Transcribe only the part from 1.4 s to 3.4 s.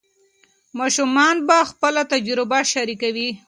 به خپله تجربه شریکوي.